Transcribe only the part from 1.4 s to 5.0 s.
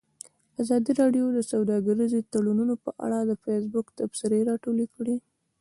سوداګریز تړونونه په اړه د فیسبوک تبصرې راټولې